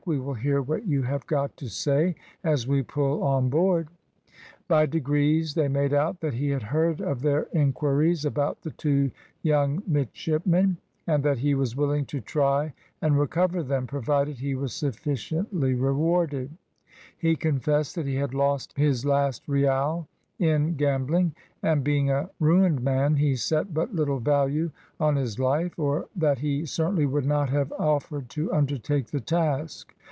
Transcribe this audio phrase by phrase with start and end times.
[0.03, 3.87] "We will hear what you have got to say as we pull on board."
[4.67, 9.11] By degrees they made out that he had heard of their inquiries about the two
[9.43, 14.73] young midshipmen, and that he was willing to try and recover them, provided he was
[14.73, 16.49] sufficiently rewarded;
[17.15, 20.07] he confessed that he had lost his last real
[20.39, 21.31] in gambling,
[21.61, 26.39] and, being a ruined man, he set but little value on his life, or that
[26.39, 29.93] he certainly would not have offered to undertake the task.